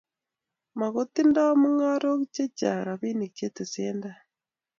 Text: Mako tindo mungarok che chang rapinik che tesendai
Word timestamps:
Mako 0.79 1.01
tindo 1.13 1.41
mungarok 1.61 2.19
che 2.33 2.43
chang 2.57 2.81
rapinik 2.87 3.33
che 3.37 3.47
tesendai 3.55 4.19